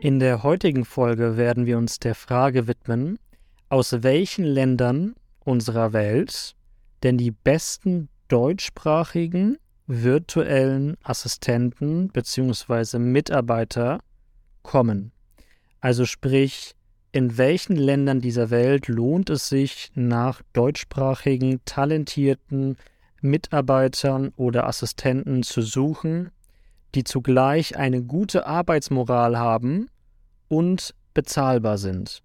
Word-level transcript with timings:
In 0.00 0.20
der 0.20 0.44
heutigen 0.44 0.84
Folge 0.84 1.36
werden 1.36 1.66
wir 1.66 1.76
uns 1.76 1.98
der 1.98 2.14
Frage 2.14 2.68
widmen, 2.68 3.18
aus 3.68 4.04
welchen 4.04 4.44
Ländern 4.44 5.16
unserer 5.40 5.92
Welt 5.92 6.54
denn 7.02 7.18
die 7.18 7.32
besten 7.32 8.08
deutschsprachigen 8.28 9.58
virtuellen 9.88 10.96
Assistenten 11.02 12.10
bzw. 12.10 13.00
Mitarbeiter 13.00 13.98
kommen. 14.62 15.10
Also 15.80 16.04
sprich, 16.04 16.76
in 17.10 17.36
welchen 17.36 17.74
Ländern 17.74 18.20
dieser 18.20 18.50
Welt 18.50 18.86
lohnt 18.86 19.30
es 19.30 19.48
sich, 19.48 19.90
nach 19.94 20.42
deutschsprachigen, 20.52 21.60
talentierten 21.64 22.76
Mitarbeitern 23.20 24.32
oder 24.36 24.68
Assistenten 24.68 25.42
zu 25.42 25.60
suchen, 25.60 26.30
die 26.94 27.04
zugleich 27.04 27.76
eine 27.76 28.02
gute 28.02 28.46
Arbeitsmoral 28.46 29.38
haben 29.38 29.88
und 30.48 30.94
bezahlbar 31.14 31.78
sind? 31.78 32.22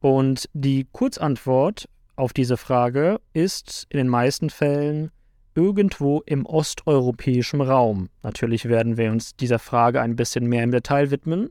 Und 0.00 0.48
die 0.52 0.86
Kurzantwort 0.92 1.88
auf 2.16 2.32
diese 2.32 2.56
Frage 2.56 3.20
ist 3.32 3.86
in 3.90 3.98
den 3.98 4.08
meisten 4.08 4.50
Fällen 4.50 5.10
irgendwo 5.54 6.22
im 6.26 6.44
osteuropäischen 6.44 7.60
Raum. 7.60 8.08
Natürlich 8.22 8.68
werden 8.68 8.96
wir 8.96 9.10
uns 9.10 9.36
dieser 9.36 9.58
Frage 9.58 10.00
ein 10.00 10.16
bisschen 10.16 10.46
mehr 10.46 10.62
im 10.62 10.70
Detail 10.70 11.10
widmen. 11.10 11.50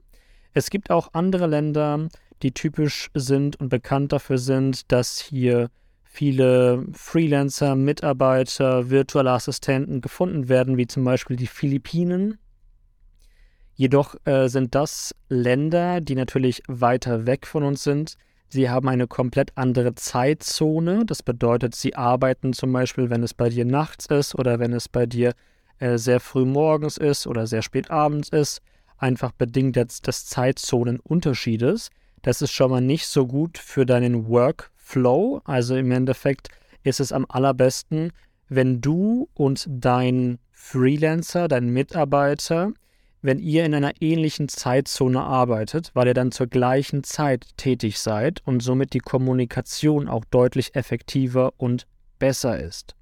Es 0.53 0.69
gibt 0.69 0.91
auch 0.91 1.09
andere 1.13 1.47
Länder, 1.47 2.07
die 2.43 2.51
typisch 2.51 3.09
sind 3.13 3.59
und 3.59 3.69
bekannt 3.69 4.11
dafür 4.11 4.37
sind, 4.37 4.91
dass 4.91 5.19
hier 5.19 5.69
viele 6.15 6.85
Freelancer, 6.93 7.75
Mitarbeiter, 7.75 8.89
virtuelle 8.89 9.31
Assistenten 9.31 9.99
gefunden 9.99 10.47
werden, 10.47 10.77
wie 10.77 10.87
zum 10.87 11.03
Beispiel 11.03 11.35
die 11.35 11.47
Philippinen. 11.47 12.37
Jedoch 13.73 14.15
äh, 14.23 14.47
sind 14.47 14.73
das 14.75 15.13
Länder, 15.27 15.99
die 15.99 16.15
natürlich 16.15 16.63
weiter 16.69 17.25
weg 17.25 17.45
von 17.45 17.63
uns 17.63 17.83
sind. 17.83 18.15
Sie 18.47 18.69
haben 18.69 18.87
eine 18.87 19.07
komplett 19.07 19.51
andere 19.55 19.95
Zeitzone. 19.95 21.05
Das 21.05 21.21
bedeutet, 21.21 21.75
sie 21.75 21.95
arbeiten 21.95 22.53
zum 22.53 22.71
Beispiel, 22.71 23.09
wenn 23.09 23.21
es 23.21 23.33
bei 23.33 23.49
dir 23.49 23.65
nachts 23.65 24.05
ist 24.05 24.35
oder 24.35 24.59
wenn 24.59 24.71
es 24.71 24.87
bei 24.87 25.05
dir 25.05 25.33
äh, 25.79 25.97
sehr 25.97 26.21
früh 26.21 26.45
morgens 26.45 26.95
ist 26.95 27.27
oder 27.27 27.45
sehr 27.45 27.61
spät 27.61 27.91
abends 27.91 28.29
ist, 28.29 28.61
einfach 28.97 29.33
bedingt 29.33 29.75
des, 29.75 30.01
des 30.01 30.25
Zeitzonenunterschiedes. 30.27 31.89
Das 32.21 32.41
ist 32.41 32.53
schon 32.53 32.71
mal 32.71 32.79
nicht 32.79 33.07
so 33.07 33.27
gut 33.27 33.57
für 33.57 33.85
deinen 33.85 34.27
Workflow. 34.85 35.41
Also 35.45 35.75
im 35.75 35.91
Endeffekt 35.91 36.49
ist 36.83 36.99
es 36.99 37.11
am 37.11 37.25
allerbesten, 37.27 38.11
wenn 38.47 38.81
du 38.81 39.27
und 39.33 39.65
dein 39.67 40.37
Freelancer, 40.51 41.47
dein 41.47 41.69
Mitarbeiter, 41.69 42.71
wenn 43.21 43.39
ihr 43.39 43.65
in 43.65 43.73
einer 43.73 43.93
ähnlichen 44.01 44.49
Zeitzone 44.49 45.21
arbeitet, 45.21 45.91
weil 45.95 46.07
ihr 46.07 46.13
dann 46.13 46.31
zur 46.31 46.47
gleichen 46.47 47.03
Zeit 47.03 47.47
tätig 47.57 47.99
seid 47.99 48.41
und 48.45 48.61
somit 48.61 48.93
die 48.93 48.99
Kommunikation 48.99 50.07
auch 50.07 50.25
deutlich 50.25 50.75
effektiver 50.75 51.53
und 51.57 51.87
besser 52.19 52.59
ist. 52.59 52.95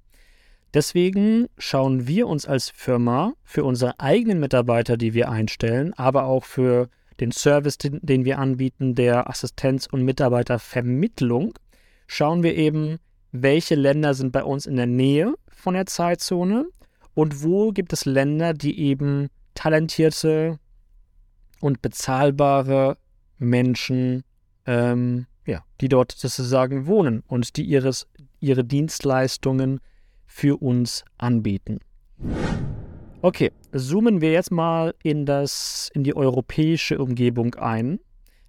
Deswegen 0.72 1.46
schauen 1.58 2.08
wir 2.08 2.26
uns 2.26 2.46
als 2.46 2.70
Firma 2.70 3.34
für 3.44 3.64
unsere 3.64 4.00
eigenen 4.00 4.40
Mitarbeiter, 4.40 4.96
die 4.96 5.14
wir 5.14 5.28
einstellen, 5.30 5.92
aber 5.94 6.24
auch 6.24 6.44
für 6.44 6.88
den 7.20 7.30
Service, 7.30 7.78
den, 7.78 8.00
den 8.02 8.24
wir 8.24 8.38
anbieten, 8.38 8.94
der 8.94 9.30
Assistenz- 9.30 9.86
und 9.86 10.02
Mitarbeitervermittlung, 10.02 11.54
schauen 12.06 12.42
wir 12.42 12.56
eben, 12.56 12.98
welche 13.32 13.74
Länder 13.74 14.14
sind 14.14 14.32
bei 14.32 14.44
uns 14.44 14.66
in 14.66 14.76
der 14.76 14.86
Nähe 14.86 15.34
von 15.48 15.74
der 15.74 15.86
Zeitzone 15.86 16.66
und 17.14 17.42
wo 17.42 17.72
gibt 17.72 17.92
es 17.92 18.04
Länder, 18.04 18.54
die 18.54 18.78
eben 18.78 19.28
talentierte 19.54 20.58
und 21.60 21.82
bezahlbare 21.82 22.96
Menschen, 23.38 24.22
ähm, 24.66 25.26
ja, 25.46 25.64
die 25.80 25.88
dort 25.88 26.12
sozusagen 26.12 26.86
wohnen 26.86 27.22
und 27.26 27.56
die 27.56 27.64
ihres, 27.64 28.06
ihre 28.40 28.64
Dienstleistungen 28.64 29.80
für 30.26 30.60
uns 30.60 31.04
anbieten. 31.18 31.80
Okay, 33.22 33.52
zoomen 33.72 34.20
wir 34.20 34.32
jetzt 34.32 34.50
mal 34.50 34.94
in, 35.02 35.24
das, 35.26 35.90
in 35.94 36.04
die 36.04 36.14
europäische 36.14 36.98
Umgebung 36.98 37.54
ein. 37.54 37.98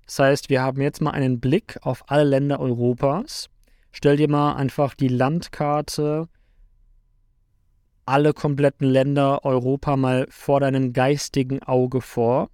Das 0.06 0.20
heißt, 0.20 0.50
wir 0.50 0.62
haben 0.62 0.82
jetzt 0.82 1.02
mal 1.02 1.12
einen 1.12 1.40
Blick 1.40 1.78
auf 1.82 2.04
alle 2.08 2.24
Länder 2.24 2.60
Europas. 2.60 3.50
Stell 3.92 4.18
dir 4.18 4.30
mal 4.30 4.54
einfach 4.54 4.94
die 4.94 5.08
Landkarte 5.08 6.28
alle 8.06 8.34
kompletten 8.34 8.88
Länder 8.88 9.44
Europa 9.46 9.98
mal 9.98 10.28
vor 10.30 10.60
deinem 10.60 10.94
geistigen 10.94 11.64
Auge 11.64 12.02
vor. 12.02 12.50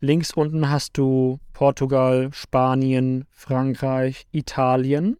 Links 0.00 0.32
unten 0.34 0.68
hast 0.68 0.98
du 0.98 1.38
Portugal, 1.52 2.28
Spanien, 2.32 3.24
Frankreich, 3.30 4.26
Italien. 4.32 5.16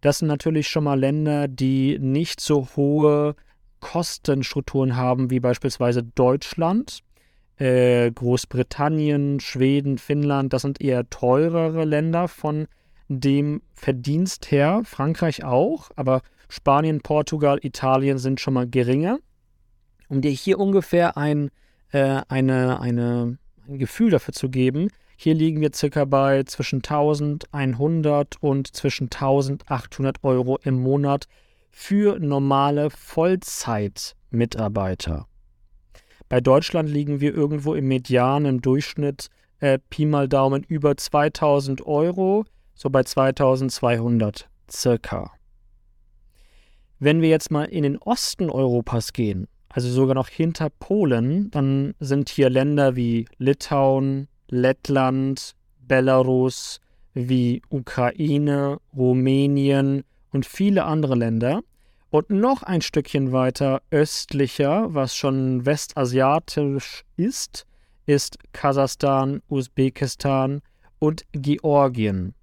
Das 0.00 0.18
sind 0.18 0.28
natürlich 0.28 0.68
schon 0.68 0.84
mal 0.84 0.98
Länder, 1.00 1.48
die 1.48 1.98
nicht 1.98 2.40
so 2.40 2.68
hohe 2.76 3.34
Kostenstrukturen 3.80 4.96
haben 4.96 5.30
wie 5.30 5.40
beispielsweise 5.40 6.02
Deutschland, 6.02 7.00
äh, 7.58 8.10
Großbritannien, 8.10 9.40
Schweden, 9.40 9.98
Finnland. 9.98 10.52
Das 10.52 10.62
sind 10.62 10.80
eher 10.80 11.08
teurere 11.10 11.84
Länder 11.84 12.28
von 12.28 12.68
dem 13.08 13.62
Verdienst 13.74 14.50
her. 14.50 14.82
Frankreich 14.84 15.44
auch, 15.44 15.90
aber 15.96 16.22
Spanien, 16.48 17.00
Portugal, 17.00 17.58
Italien 17.62 18.18
sind 18.18 18.40
schon 18.40 18.54
mal 18.54 18.66
geringer. 18.66 19.18
Um 20.08 20.20
dir 20.20 20.30
hier 20.30 20.58
ungefähr 20.58 21.16
ein, 21.16 21.50
äh, 21.92 22.22
eine, 22.28 22.80
eine, 22.80 23.38
ein 23.66 23.78
Gefühl 23.78 24.10
dafür 24.10 24.34
zu 24.34 24.48
geben, 24.48 24.88
hier 25.20 25.34
liegen 25.34 25.60
wir 25.60 25.70
circa 25.74 26.04
bei 26.04 26.44
zwischen 26.44 26.76
1100 26.76 28.36
und 28.40 28.72
zwischen 28.74 29.06
1800 29.06 30.22
Euro 30.22 30.58
im 30.62 30.80
Monat 30.80 31.26
für 31.72 32.20
normale 32.20 32.88
Vollzeitmitarbeiter. 32.90 35.26
Bei 36.28 36.40
Deutschland 36.40 36.90
liegen 36.90 37.20
wir 37.20 37.34
irgendwo 37.34 37.74
im 37.74 37.88
Median 37.88 38.44
im 38.44 38.60
Durchschnitt 38.60 39.28
äh, 39.60 39.78
Pi 39.90 40.04
mal 40.04 40.28
Daumen 40.28 40.62
über 40.62 40.96
2000 40.96 41.86
Euro, 41.86 42.44
so 42.74 42.90
bei 42.90 43.02
2200 43.02 44.48
circa. 44.70 45.32
Wenn 46.98 47.22
wir 47.22 47.28
jetzt 47.28 47.50
mal 47.50 47.64
in 47.64 47.82
den 47.82 47.96
Osten 47.98 48.50
Europas 48.50 49.12
gehen, 49.12 49.48
also 49.68 49.88
sogar 49.88 50.14
noch 50.14 50.28
hinter 50.28 50.68
Polen, 50.70 51.50
dann 51.50 51.94
sind 52.00 52.28
hier 52.28 52.50
Länder 52.50 52.96
wie 52.96 53.26
Litauen, 53.38 54.28
Lettland, 54.48 55.54
Belarus, 55.80 56.80
wie 57.14 57.62
Ukraine, 57.70 58.78
Rumänien 58.96 60.04
und 60.30 60.46
viele 60.46 60.84
andere 60.84 61.14
Länder. 61.14 61.62
Und 62.10 62.30
noch 62.30 62.62
ein 62.62 62.80
Stückchen 62.80 63.32
weiter 63.32 63.82
östlicher, 63.90 64.94
was 64.94 65.14
schon 65.14 65.66
westasiatisch 65.66 67.04
ist, 67.16 67.66
ist 68.06 68.38
Kasachstan, 68.52 69.42
Usbekistan 69.48 70.62
und 70.98 71.24
Georgien. 71.32 72.34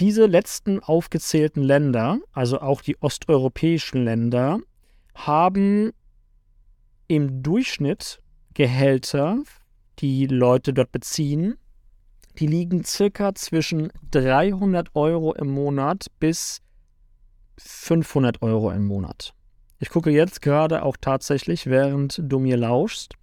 Diese 0.00 0.26
letzten 0.26 0.80
aufgezählten 0.80 1.62
Länder, 1.62 2.18
also 2.32 2.60
auch 2.60 2.82
die 2.82 3.00
osteuropäischen 3.00 4.04
Länder, 4.04 4.58
haben 5.14 5.92
im 7.08 7.42
Durchschnitt 7.42 8.20
Gehälter, 8.52 9.38
die 10.00 10.26
Leute 10.26 10.74
dort 10.74 10.92
beziehen, 10.92 11.54
die 12.38 12.48
liegen 12.48 12.84
circa 12.84 13.34
zwischen 13.34 13.92
300 14.10 14.94
Euro 14.94 15.32
im 15.34 15.50
Monat 15.50 16.06
bis 16.18 16.60
500 17.84 18.40
Euro 18.40 18.70
im 18.70 18.86
Monat. 18.86 19.34
Ich 19.78 19.90
gucke 19.90 20.10
jetzt 20.10 20.40
gerade 20.40 20.82
auch 20.82 20.96
tatsächlich, 20.98 21.66
während 21.66 22.18
du 22.22 22.38
mir 22.38 22.56
lauschst, 22.56 23.14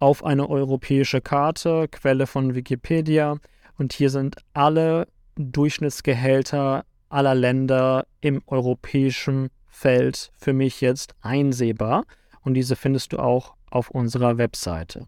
auf 0.00 0.22
eine 0.22 0.50
europäische 0.50 1.22
Karte, 1.22 1.88
Quelle 1.88 2.26
von 2.26 2.54
Wikipedia, 2.54 3.38
und 3.78 3.94
hier 3.94 4.10
sind 4.10 4.36
alle 4.52 5.08
Durchschnittsgehälter 5.36 6.84
aller 7.08 7.34
Länder 7.34 8.06
im 8.20 8.42
europäischen 8.46 9.48
Feld 9.66 10.30
für 10.38 10.52
mich 10.52 10.82
jetzt 10.82 11.14
einsehbar. 11.22 12.04
Und 12.42 12.54
diese 12.54 12.76
findest 12.76 13.12
du 13.12 13.18
auch 13.18 13.54
auf 13.70 13.90
unserer 13.90 14.36
Webseite. 14.36 15.06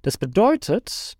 Das 0.00 0.16
bedeutet, 0.16 1.18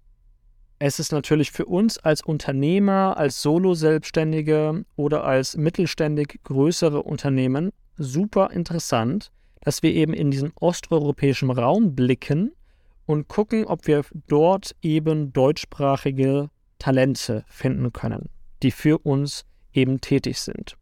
es 0.82 0.98
ist 0.98 1.12
natürlich 1.12 1.52
für 1.52 1.66
uns 1.66 1.98
als 1.98 2.22
Unternehmer, 2.22 3.18
als 3.18 3.42
Solo-Selbstständige 3.42 4.86
oder 4.96 5.24
als 5.24 5.56
mittelständig 5.58 6.40
größere 6.42 7.02
Unternehmen 7.02 7.70
super 7.98 8.50
interessant, 8.50 9.30
dass 9.60 9.82
wir 9.82 9.92
eben 9.92 10.14
in 10.14 10.30
diesen 10.30 10.52
osteuropäischen 10.58 11.50
Raum 11.50 11.94
blicken 11.94 12.52
und 13.04 13.28
gucken, 13.28 13.66
ob 13.66 13.86
wir 13.86 14.06
dort 14.26 14.74
eben 14.80 15.34
deutschsprachige 15.34 16.48
Talente 16.78 17.44
finden 17.46 17.92
können, 17.92 18.30
die 18.62 18.70
für 18.70 18.96
uns 18.96 19.44
eben 19.74 20.00
tätig 20.00 20.40
sind. 20.40 20.78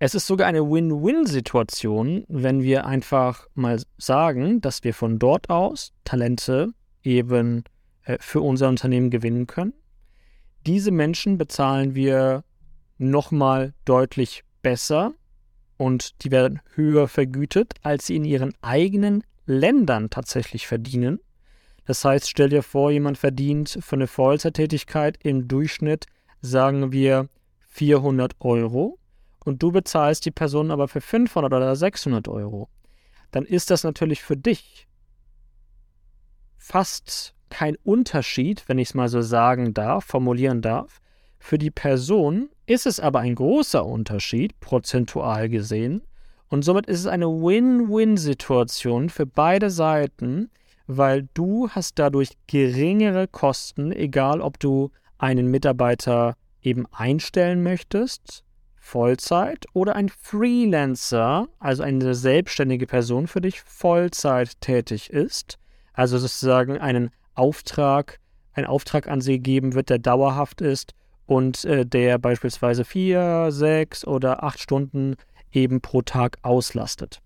Es 0.00 0.16
ist 0.16 0.26
sogar 0.26 0.48
eine 0.48 0.68
Win-Win-Situation, 0.68 2.24
wenn 2.26 2.62
wir 2.64 2.84
einfach 2.84 3.46
mal 3.54 3.80
sagen, 3.96 4.60
dass 4.60 4.82
wir 4.82 4.92
von 4.92 5.20
dort 5.20 5.50
aus 5.50 5.92
Talente 6.02 6.72
eben 7.04 7.62
für 8.18 8.40
unser 8.40 8.68
Unternehmen 8.68 9.10
gewinnen 9.10 9.46
können. 9.46 9.74
Diese 10.66 10.90
Menschen 10.90 11.38
bezahlen 11.38 11.94
wir 11.94 12.44
nochmal 12.98 13.72
deutlich 13.84 14.44
besser 14.62 15.14
und 15.76 16.22
die 16.22 16.30
werden 16.30 16.60
höher 16.74 17.08
vergütet, 17.08 17.74
als 17.82 18.06
sie 18.06 18.16
in 18.16 18.24
ihren 18.24 18.54
eigenen 18.60 19.24
Ländern 19.46 20.10
tatsächlich 20.10 20.66
verdienen. 20.66 21.20
Das 21.86 22.04
heißt, 22.04 22.28
stell 22.28 22.50
dir 22.50 22.62
vor, 22.62 22.90
jemand 22.90 23.16
verdient 23.16 23.78
für 23.80 23.96
eine 23.96 24.06
Vollzeittätigkeit 24.06 25.18
im 25.22 25.48
Durchschnitt, 25.48 26.06
sagen 26.42 26.92
wir, 26.92 27.28
400 27.70 28.34
Euro 28.40 28.98
und 29.44 29.62
du 29.62 29.72
bezahlst 29.72 30.24
die 30.26 30.30
Person 30.30 30.70
aber 30.70 30.88
für 30.88 31.00
500 31.00 31.52
oder 31.52 31.74
600 31.74 32.28
Euro. 32.28 32.68
Dann 33.30 33.44
ist 33.44 33.70
das 33.70 33.84
natürlich 33.84 34.22
für 34.22 34.36
dich 34.36 34.86
fast 36.58 37.34
kein 37.50 37.76
Unterschied, 37.84 38.64
wenn 38.68 38.78
ich 38.78 38.88
es 38.88 38.94
mal 38.94 39.08
so 39.08 39.20
sagen 39.20 39.74
darf, 39.74 40.04
formulieren 40.04 40.62
darf. 40.62 41.00
Für 41.38 41.58
die 41.58 41.70
Person 41.70 42.48
ist 42.66 42.86
es 42.86 43.00
aber 43.00 43.20
ein 43.20 43.34
großer 43.34 43.84
Unterschied, 43.84 44.58
prozentual 44.60 45.48
gesehen. 45.48 46.02
Und 46.48 46.64
somit 46.64 46.86
ist 46.86 47.00
es 47.00 47.06
eine 47.06 47.26
Win-Win-Situation 47.26 49.08
für 49.08 49.26
beide 49.26 49.70
Seiten, 49.70 50.50
weil 50.86 51.28
du 51.34 51.68
hast 51.70 51.98
dadurch 51.98 52.30
geringere 52.46 53.28
Kosten, 53.28 53.92
egal 53.92 54.40
ob 54.40 54.58
du 54.58 54.90
einen 55.18 55.46
Mitarbeiter 55.46 56.36
eben 56.62 56.86
einstellen 56.92 57.62
möchtest, 57.62 58.44
Vollzeit, 58.76 59.66
oder 59.72 59.94
ein 59.94 60.08
Freelancer, 60.08 61.48
also 61.58 61.82
eine 61.82 62.14
selbstständige 62.14 62.86
Person 62.86 63.28
für 63.28 63.40
dich 63.40 63.60
Vollzeit 63.60 64.60
tätig 64.60 65.10
ist, 65.10 65.58
also 65.92 66.18
sozusagen 66.18 66.78
einen 66.78 67.10
Auftrag, 67.34 68.18
ein 68.52 68.66
Auftrag 68.66 69.08
an 69.08 69.20
sie 69.20 69.34
gegeben 69.34 69.74
wird, 69.74 69.90
der 69.90 69.98
dauerhaft 69.98 70.60
ist 70.60 70.94
und 71.26 71.64
äh, 71.64 71.86
der 71.86 72.18
beispielsweise 72.18 72.84
vier, 72.84 73.48
sechs 73.50 74.06
oder 74.06 74.42
acht 74.42 74.60
Stunden 74.60 75.16
eben 75.52 75.80
pro 75.80 76.02
Tag 76.02 76.38
auslastet. 76.42 77.20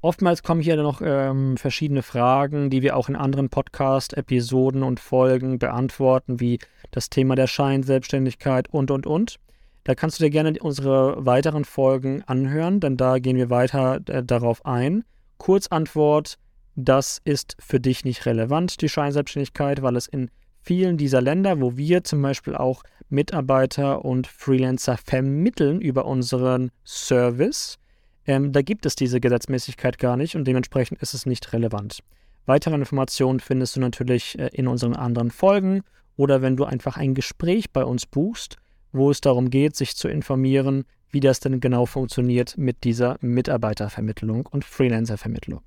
Oftmals 0.00 0.42
kommen 0.42 0.60
hier 0.60 0.76
noch 0.76 1.00
ähm, 1.00 1.56
verschiedene 1.56 2.02
Fragen, 2.02 2.70
die 2.70 2.82
wir 2.82 2.96
auch 2.96 3.08
in 3.08 3.14
anderen 3.14 3.50
Podcast-Episoden 3.50 4.82
und 4.82 4.98
Folgen 4.98 5.60
beantworten, 5.60 6.40
wie 6.40 6.58
das 6.90 7.08
Thema 7.08 7.36
der 7.36 7.46
Scheinselbstständigkeit 7.46 8.68
und, 8.68 8.90
und, 8.90 9.06
und. 9.06 9.36
Da 9.84 9.94
kannst 9.94 10.18
du 10.18 10.24
dir 10.24 10.30
gerne 10.30 10.54
unsere 10.60 11.24
weiteren 11.24 11.64
Folgen 11.64 12.22
anhören, 12.22 12.80
denn 12.80 12.96
da 12.96 13.20
gehen 13.20 13.36
wir 13.36 13.48
weiter 13.48 14.00
äh, 14.08 14.24
darauf 14.24 14.66
ein. 14.66 15.04
Kurzantwort, 15.38 16.36
das 16.74 17.20
ist 17.24 17.56
für 17.58 17.80
dich 17.80 18.04
nicht 18.04 18.26
relevant, 18.26 18.80
die 18.80 18.88
Scheinselbstständigkeit, 18.88 19.82
weil 19.82 19.96
es 19.96 20.06
in 20.06 20.30
vielen 20.62 20.96
dieser 20.96 21.20
Länder, 21.20 21.60
wo 21.60 21.76
wir 21.76 22.04
zum 22.04 22.22
Beispiel 22.22 22.54
auch 22.54 22.82
Mitarbeiter 23.08 24.04
und 24.04 24.26
Freelancer 24.26 24.96
vermitteln 24.96 25.80
über 25.80 26.06
unseren 26.06 26.70
Service, 26.84 27.78
ähm, 28.26 28.52
da 28.52 28.62
gibt 28.62 28.86
es 28.86 28.94
diese 28.94 29.20
Gesetzmäßigkeit 29.20 29.98
gar 29.98 30.16
nicht 30.16 30.36
und 30.36 30.44
dementsprechend 30.44 31.02
ist 31.02 31.12
es 31.12 31.26
nicht 31.26 31.52
relevant. 31.52 32.00
Weitere 32.46 32.74
Informationen 32.74 33.40
findest 33.40 33.76
du 33.76 33.80
natürlich 33.80 34.38
äh, 34.38 34.48
in 34.52 34.66
unseren 34.66 34.94
anderen 34.94 35.30
Folgen 35.30 35.82
oder 36.16 36.42
wenn 36.42 36.56
du 36.56 36.64
einfach 36.64 36.96
ein 36.96 37.14
Gespräch 37.14 37.70
bei 37.70 37.84
uns 37.84 38.06
buchst, 38.06 38.56
wo 38.92 39.10
es 39.10 39.20
darum 39.20 39.50
geht, 39.50 39.76
sich 39.76 39.96
zu 39.96 40.08
informieren, 40.08 40.84
wie 41.10 41.20
das 41.20 41.40
denn 41.40 41.60
genau 41.60 41.86
funktioniert 41.86 42.56
mit 42.56 42.84
dieser 42.84 43.16
Mitarbeitervermittlung 43.20 44.46
und 44.46 44.64
Freelancervermittlung. 44.64 45.62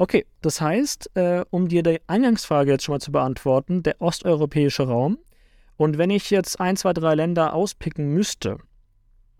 Okay, 0.00 0.26
das 0.42 0.60
heißt, 0.60 1.16
äh, 1.16 1.44
um 1.50 1.66
dir 1.66 1.82
die 1.82 2.00
Eingangsfrage 2.06 2.70
jetzt 2.70 2.84
schon 2.84 2.94
mal 2.94 3.00
zu 3.00 3.10
beantworten, 3.10 3.82
der 3.82 4.00
osteuropäische 4.00 4.84
Raum. 4.84 5.18
Und 5.76 5.98
wenn 5.98 6.10
ich 6.10 6.30
jetzt 6.30 6.60
ein, 6.60 6.76
zwei, 6.76 6.92
drei 6.92 7.16
Länder 7.16 7.52
auspicken 7.52 8.12
müsste, 8.14 8.58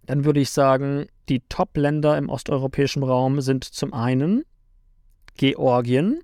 dann 0.04 0.24
würde 0.24 0.40
ich 0.40 0.50
sagen, 0.50 1.06
die 1.28 1.40
Top-Länder 1.48 2.18
im 2.18 2.28
osteuropäischen 2.28 3.04
Raum 3.04 3.40
sind 3.40 3.64
zum 3.64 3.92
einen 3.94 4.44
Georgien, 5.36 6.20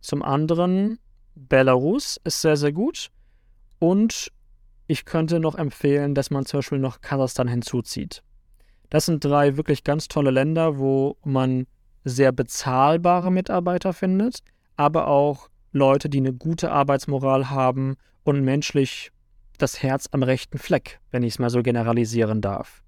zum 0.00 0.22
anderen 0.22 0.98
Belarus 1.34 2.20
ist 2.24 2.40
sehr, 2.42 2.56
sehr 2.56 2.72
gut 2.72 3.10
und 3.78 4.30
ich 4.86 5.04
könnte 5.04 5.40
noch 5.40 5.54
empfehlen, 5.56 6.14
dass 6.14 6.30
man 6.30 6.46
zum 6.46 6.58
Beispiel 6.58 6.78
noch 6.78 7.00
Kasachstan 7.00 7.48
hinzuzieht. 7.48 8.22
Das 8.90 9.06
sind 9.06 9.24
drei 9.24 9.56
wirklich 9.56 9.84
ganz 9.84 10.08
tolle 10.08 10.30
Länder, 10.30 10.78
wo 10.78 11.16
man 11.24 11.66
sehr 12.04 12.32
bezahlbare 12.32 13.30
Mitarbeiter 13.30 13.92
findet, 13.92 14.40
aber 14.76 15.08
auch 15.08 15.48
Leute, 15.72 16.08
die 16.08 16.18
eine 16.18 16.32
gute 16.32 16.70
Arbeitsmoral 16.72 17.50
haben 17.50 17.96
und 18.24 18.42
menschlich 18.42 19.12
das 19.58 19.82
Herz 19.82 20.08
am 20.10 20.22
rechten 20.22 20.58
Fleck, 20.58 21.00
wenn 21.10 21.22
ich 21.22 21.34
es 21.34 21.38
mal 21.38 21.50
so 21.50 21.62
generalisieren 21.62 22.40
darf. 22.40 22.82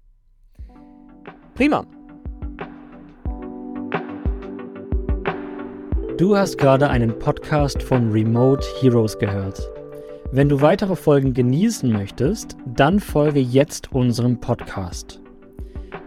Prima. 1.55 1.85
Du 6.17 6.35
hast 6.37 6.57
gerade 6.57 6.89
einen 6.89 7.17
Podcast 7.17 7.81
von 7.81 8.11
Remote 8.11 8.65
Heroes 8.79 9.17
gehört. 9.17 9.69
Wenn 10.31 10.49
du 10.49 10.61
weitere 10.61 10.95
Folgen 10.95 11.33
genießen 11.33 11.91
möchtest, 11.91 12.55
dann 12.65 12.99
folge 12.99 13.39
jetzt 13.39 13.91
unserem 13.91 14.39
Podcast. 14.39 15.22